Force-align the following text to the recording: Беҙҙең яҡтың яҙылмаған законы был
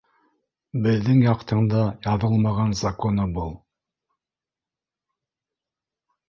Беҙҙең 0.85 1.19
яҡтың 1.49 1.67
яҙылмаған 2.05 2.73
законы 2.79 3.27
был 3.37 3.53